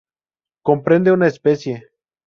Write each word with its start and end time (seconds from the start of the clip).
Comprende 0.63 1.11
una 1.13 1.27
especie. 1.27 1.89